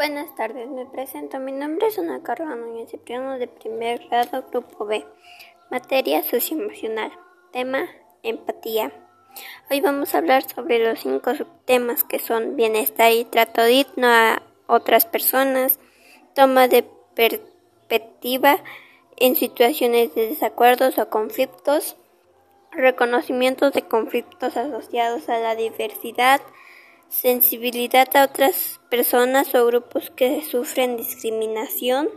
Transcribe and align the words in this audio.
Buenas 0.00 0.34
tardes, 0.34 0.66
me 0.70 0.86
presento. 0.86 1.38
Mi 1.40 1.52
nombre 1.52 1.88
es 1.88 1.98
Ana 1.98 2.22
Carla 2.22 2.56
Núñez 2.56 2.90
Cipriano 2.90 3.38
de 3.38 3.46
primer 3.46 4.08
grado, 4.08 4.46
grupo 4.50 4.86
B. 4.86 5.04
Materia 5.70 6.22
socioemocional. 6.22 7.12
Tema: 7.52 7.86
empatía. 8.22 8.92
Hoy 9.70 9.82
vamos 9.82 10.14
a 10.14 10.18
hablar 10.18 10.48
sobre 10.48 10.78
los 10.78 11.00
cinco 11.00 11.34
subtemas 11.34 12.02
que 12.02 12.18
son 12.18 12.56
bienestar 12.56 13.12
y 13.12 13.26
trato 13.26 13.62
digno 13.62 14.06
a 14.06 14.40
otras 14.68 15.04
personas, 15.04 15.78
toma 16.34 16.66
de 16.66 16.86
perspectiva 17.14 18.56
en 19.18 19.36
situaciones 19.36 20.14
de 20.14 20.28
desacuerdos 20.28 20.96
o 20.96 21.10
conflictos, 21.10 21.98
reconocimiento 22.72 23.70
de 23.70 23.82
conflictos 23.82 24.56
asociados 24.56 25.28
a 25.28 25.40
la 25.40 25.56
diversidad, 25.56 26.40
sensibilidad 27.10 28.08
a 28.16 28.24
otras 28.24 28.80
personas 28.88 29.54
o 29.54 29.66
grupos 29.66 30.10
que 30.10 30.42
sufren 30.42 30.96
discriminación, 30.96 32.08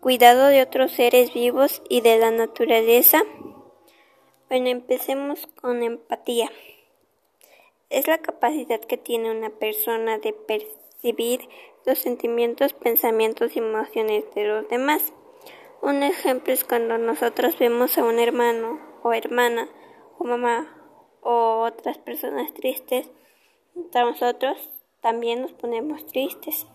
cuidado 0.00 0.48
de 0.48 0.62
otros 0.62 0.92
seres 0.92 1.32
vivos 1.32 1.80
y 1.88 2.00
de 2.00 2.18
la 2.18 2.32
naturaleza. 2.32 3.22
Bueno, 4.48 4.68
empecemos 4.68 5.46
con 5.60 5.84
empatía. 5.84 6.50
Es 7.88 8.08
la 8.08 8.18
capacidad 8.18 8.80
que 8.80 8.96
tiene 8.96 9.30
una 9.30 9.50
persona 9.50 10.18
de 10.18 10.32
percibir 10.32 11.48
los 11.86 11.98
sentimientos, 11.98 12.72
pensamientos 12.72 13.54
y 13.54 13.60
emociones 13.60 14.24
de 14.34 14.44
los 14.44 14.68
demás. 14.68 15.12
Un 15.82 16.02
ejemplo 16.02 16.52
es 16.52 16.64
cuando 16.64 16.98
nosotros 16.98 17.58
vemos 17.58 17.96
a 17.96 18.04
un 18.04 18.18
hermano 18.18 18.80
o 19.02 19.12
hermana 19.12 19.68
o 20.18 20.24
mamá 20.24 20.76
o 21.22 21.62
otras 21.62 21.98
personas 21.98 22.52
tristes 22.54 23.08
nosotros 23.74 24.56
también 25.00 25.42
nos 25.42 25.52
ponemos 25.52 26.06
tristes. 26.06 26.66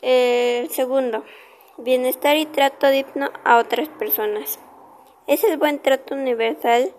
segundo, 0.00 1.24
bienestar 1.78 2.36
y 2.36 2.46
trato 2.46 2.88
digno 2.88 3.30
a 3.44 3.58
otras 3.58 3.88
personas. 3.88 4.58
Es 5.26 5.44
el 5.44 5.56
buen 5.58 5.80
trato 5.80 6.14
universal 6.14 6.92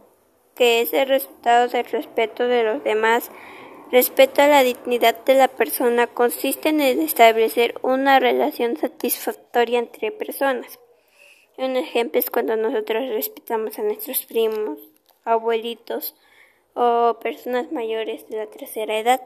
que 0.55 0.81
es 0.81 0.93
el 0.93 1.07
resultado 1.07 1.67
del 1.67 1.85
respeto 1.85 2.47
de 2.47 2.63
los 2.63 2.83
demás. 2.83 3.31
Respeto 3.91 4.41
a 4.41 4.47
la 4.47 4.63
dignidad 4.63 5.23
de 5.25 5.35
la 5.35 5.47
persona 5.47 6.07
consiste 6.07 6.69
en 6.69 6.81
establecer 6.81 7.75
una 7.81 8.19
relación 8.19 8.77
satisfactoria 8.77 9.79
entre 9.79 10.11
personas. 10.11 10.79
Un 11.57 11.75
ejemplo 11.75 12.19
es 12.19 12.29
cuando 12.29 12.55
nosotros 12.55 13.09
respetamos 13.09 13.77
a 13.77 13.83
nuestros 13.83 14.25
primos, 14.25 14.79
abuelitos, 15.25 16.15
o 16.73 17.17
personas 17.21 17.71
mayores 17.71 18.27
de 18.29 18.37
la 18.37 18.47
tercera 18.47 18.97
edad. 18.97 19.21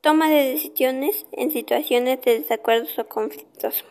Toma 0.00 0.30
de 0.30 0.52
decisiones 0.52 1.26
en 1.32 1.50
situaciones 1.50 2.22
de 2.22 2.40
desacuerdos 2.40 2.98
o 2.98 3.06
conflictos. 3.06 3.84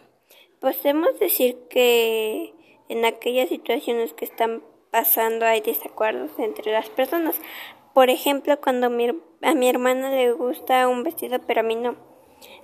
Podemos 0.60 1.20
decir 1.20 1.58
que 1.70 2.54
en 2.90 3.06
aquellas 3.06 3.50
situaciones 3.50 4.14
que 4.14 4.26
están 4.26 4.64
pasando 4.92 5.46
hay 5.46 5.62
desacuerdos 5.62 6.32
entre 6.40 6.72
las 6.72 6.90
personas. 6.90 7.36
Por 7.94 8.10
ejemplo, 8.10 8.60
cuando 8.60 8.88
a 8.88 9.54
mi 9.54 9.70
hermana 9.70 10.10
le 10.10 10.32
gusta 10.32 10.88
un 10.88 11.04
vestido 11.04 11.40
pero 11.46 11.60
a 11.62 11.64
mí 11.64 11.76
no. 11.76 11.96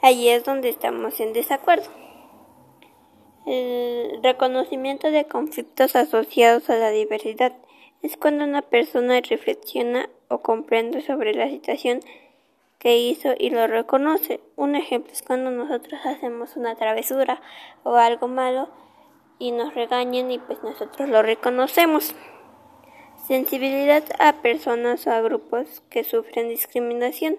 Allí 0.01 0.29
es 0.29 0.43
donde 0.43 0.69
estamos 0.69 1.19
en 1.19 1.33
desacuerdo. 1.33 1.89
El 3.45 4.21
reconocimiento 4.23 5.11
de 5.11 5.25
conflictos 5.25 5.95
asociados 5.95 6.69
a 6.69 6.77
la 6.77 6.89
diversidad 6.89 7.53
es 8.05 8.17
cuando 8.17 8.43
una 8.43 8.61
persona 8.61 9.19
reflexiona 9.19 10.09
o 10.27 10.37
comprende 10.37 11.01
sobre 11.01 11.33
la 11.33 11.49
situación 11.49 12.01
que 12.77 12.97
hizo 12.97 13.33
y 13.35 13.49
lo 13.49 13.65
reconoce. 13.65 14.41
Un 14.55 14.75
ejemplo 14.75 15.11
es 15.11 15.23
cuando 15.23 15.49
nosotros 15.49 15.99
hacemos 16.05 16.55
una 16.55 16.75
travesura 16.75 17.41
o 17.83 17.95
algo 17.95 18.27
malo 18.27 18.69
y 19.39 19.51
nos 19.51 19.73
regañan 19.73 20.29
y 20.29 20.37
pues 20.37 20.61
nosotros 20.61 21.09
lo 21.09 21.23
reconocemos. 21.23 22.13
Sensibilidad 23.27 24.03
a 24.19 24.33
personas 24.33 25.07
o 25.07 25.11
a 25.11 25.21
grupos 25.21 25.81
que 25.89 26.03
sufren 26.03 26.47
discriminación 26.47 27.37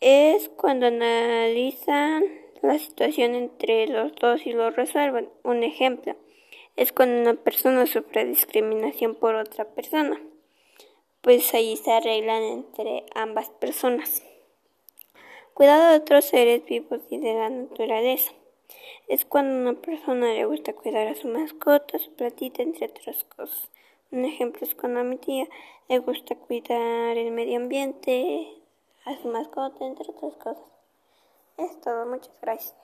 es 0.00 0.48
cuando 0.56 0.88
analizan 0.88 2.24
la 2.62 2.80
situación 2.80 3.36
entre 3.36 3.86
los 3.86 4.12
dos 4.16 4.44
y 4.44 4.52
lo 4.52 4.72
resuelven. 4.72 5.28
Un 5.44 5.62
ejemplo 5.62 6.16
es 6.76 6.92
cuando 6.92 7.22
una 7.22 7.42
persona 7.42 7.86
sufre 7.86 8.26
discriminación 8.26 9.14
por 9.14 9.34
otra 9.34 9.64
persona, 9.64 10.20
pues 11.22 11.52
ahí 11.54 11.76
se 11.76 11.90
arreglan 11.90 12.42
entre 12.42 13.06
ambas 13.14 13.48
personas. 13.48 14.22
Cuidado 15.54 15.90
de 15.90 15.96
otros 15.96 16.26
seres 16.26 16.64
vivos 16.66 17.00
y 17.08 17.18
de 17.18 17.32
la 17.32 17.48
naturaleza. 17.48 18.32
Es 19.08 19.24
cuando 19.24 19.70
una 19.70 19.80
persona 19.80 20.34
le 20.34 20.44
gusta 20.44 20.74
cuidar 20.74 21.08
a 21.08 21.14
su 21.14 21.28
mascota, 21.28 21.98
su 21.98 22.12
platita, 22.12 22.62
entre 22.62 22.86
otras 22.86 23.24
cosas. 23.24 23.70
Un 24.10 24.24
ejemplo 24.24 24.66
es 24.66 24.74
cuando 24.74 25.00
a 25.00 25.04
mi 25.04 25.16
tía 25.16 25.48
le 25.88 25.98
gusta 25.98 26.34
cuidar 26.34 27.16
el 27.16 27.30
medio 27.30 27.56
ambiente, 27.56 28.52
a 29.04 29.16
su 29.16 29.28
mascota, 29.28 29.86
entre 29.86 30.10
otras 30.10 30.34
cosas. 30.34 30.64
Es 31.56 31.80
todo, 31.80 32.04
muchas 32.04 32.38
gracias. 32.42 32.74